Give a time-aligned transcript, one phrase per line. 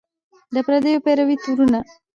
[0.53, 1.79] د پردیو پیروۍ تورونه